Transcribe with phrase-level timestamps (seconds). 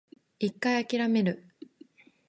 [0.39, 1.43] 一回諦める